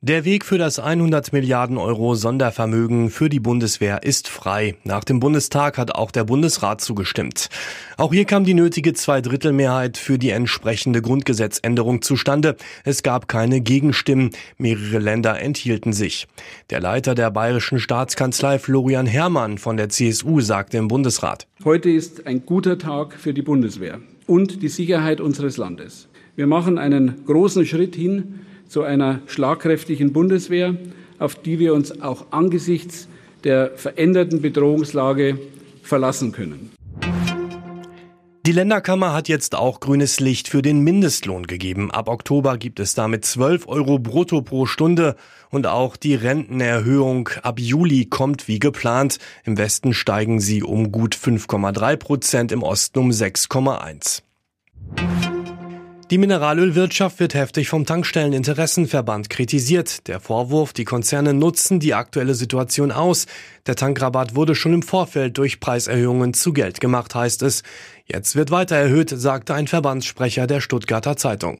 [0.00, 4.76] Der Weg für das 100 Milliarden Euro Sondervermögen für die Bundeswehr ist frei.
[4.84, 7.48] Nach dem Bundestag hat auch der Bundesrat zugestimmt.
[7.96, 12.54] Auch hier kam die nötige Zweidrittelmehrheit für die entsprechende Grundgesetzänderung zustande.
[12.84, 14.30] Es gab keine Gegenstimmen.
[14.56, 16.28] Mehrere Länder enthielten sich.
[16.70, 21.48] Der Leiter der bayerischen Staatskanzlei Florian Herrmann von der CSU sagte im Bundesrat.
[21.64, 26.06] Heute ist ein guter Tag für die Bundeswehr und die Sicherheit unseres Landes.
[26.36, 30.76] Wir machen einen großen Schritt hin zu einer schlagkräftigen Bundeswehr,
[31.18, 33.08] auf die wir uns auch angesichts
[33.44, 35.38] der veränderten Bedrohungslage
[35.82, 36.70] verlassen können.
[38.48, 41.90] Die Länderkammer hat jetzt auch grünes Licht für den Mindestlohn gegeben.
[41.90, 45.16] Ab Oktober gibt es damit 12 Euro brutto pro Stunde
[45.50, 49.18] und auch die Rentenerhöhung ab Juli kommt wie geplant.
[49.44, 54.22] Im Westen steigen sie um gut 5,3 Prozent, im Osten um 6,1.
[56.10, 60.08] Die Mineralölwirtschaft wird heftig vom Tankstelleninteressenverband kritisiert.
[60.08, 63.26] Der Vorwurf, die Konzerne nutzen die aktuelle Situation aus.
[63.66, 67.62] Der Tankrabatt wurde schon im Vorfeld durch Preiserhöhungen zu Geld gemacht, heißt es.
[68.06, 71.58] Jetzt wird weiter erhöht, sagte ein Verbandssprecher der Stuttgarter Zeitung.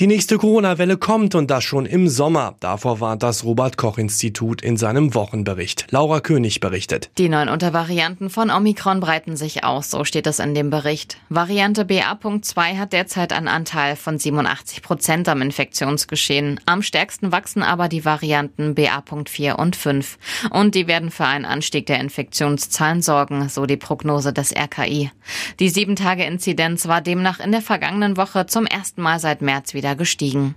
[0.00, 2.54] Die nächste Corona-Welle kommt und das schon im Sommer.
[2.60, 5.88] Davor warnt das Robert-Koch-Institut in seinem Wochenbericht.
[5.90, 7.10] Laura König berichtet.
[7.18, 11.18] Die neuen Untervarianten von Omikron breiten sich aus, so steht es in dem Bericht.
[11.28, 16.60] Variante BA.2 hat derzeit einen Anteil von 87 Prozent am Infektionsgeschehen.
[16.64, 20.16] Am stärksten wachsen aber die Varianten BA.4 und 5.
[20.48, 25.10] Und die werden für einen Anstieg der Infektionszahlen sorgen, so die Prognose des RKI.
[25.58, 29.96] Die 7-Tage-Inzidenz war demnach in der vergangenen Woche zum ersten Mal seit März wieder wieder
[29.96, 30.54] gestiegen.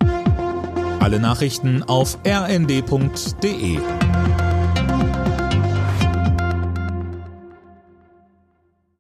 [1.00, 3.80] Alle Nachrichten auf rnd.de